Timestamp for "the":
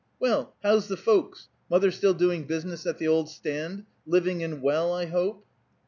0.87-0.97, 2.97-3.07